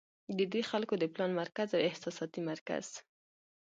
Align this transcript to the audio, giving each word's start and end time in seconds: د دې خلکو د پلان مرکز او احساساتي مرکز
د 0.37 0.39
دې 0.53 0.61
خلکو 0.71 0.93
د 0.99 1.03
پلان 1.13 1.31
مرکز 1.41 1.69
او 1.77 1.81
احساساتي 1.89 2.41
مرکز 2.49 2.85